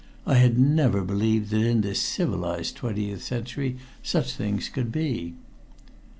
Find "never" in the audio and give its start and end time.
0.57-1.03